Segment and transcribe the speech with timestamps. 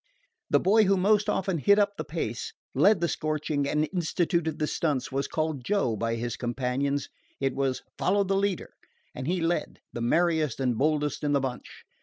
[0.49, 4.65] The boy who more often hit up the pace, led the scorching, and instituted the
[4.65, 7.07] stunts was called Joe by his companions.
[7.39, 8.71] It was "follow the leader,"
[9.13, 11.83] and he led, the merriest and boldest in the bunch.